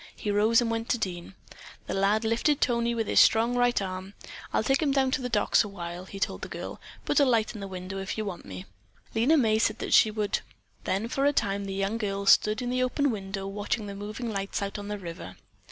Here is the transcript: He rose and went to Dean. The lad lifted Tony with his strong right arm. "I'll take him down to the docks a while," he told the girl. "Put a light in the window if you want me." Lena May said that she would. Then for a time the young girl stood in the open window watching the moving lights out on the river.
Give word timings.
He 0.15 0.31
rose 0.31 0.61
and 0.61 0.71
went 0.71 0.89
to 0.89 0.97
Dean. 0.97 1.35
The 1.85 1.93
lad 1.93 2.23
lifted 2.25 2.59
Tony 2.59 2.95
with 2.95 3.05
his 3.05 3.19
strong 3.19 3.53
right 3.55 3.79
arm. 3.79 4.15
"I'll 4.51 4.63
take 4.63 4.81
him 4.81 4.91
down 4.91 5.11
to 5.11 5.21
the 5.21 5.29
docks 5.29 5.63
a 5.63 5.67
while," 5.67 6.05
he 6.05 6.19
told 6.19 6.41
the 6.41 6.47
girl. 6.47 6.81
"Put 7.05 7.19
a 7.19 7.23
light 7.23 7.53
in 7.53 7.59
the 7.61 7.67
window 7.67 7.99
if 7.99 8.17
you 8.17 8.25
want 8.25 8.43
me." 8.43 8.65
Lena 9.13 9.37
May 9.37 9.59
said 9.59 9.77
that 9.77 9.93
she 9.93 10.09
would. 10.09 10.39
Then 10.85 11.07
for 11.07 11.25
a 11.25 11.33
time 11.33 11.65
the 11.65 11.75
young 11.75 11.99
girl 11.99 12.25
stood 12.25 12.63
in 12.63 12.71
the 12.71 12.81
open 12.81 13.11
window 13.11 13.45
watching 13.45 13.85
the 13.85 13.93
moving 13.93 14.33
lights 14.33 14.59
out 14.63 14.79
on 14.79 14.87
the 14.87 14.97
river. 14.97 15.35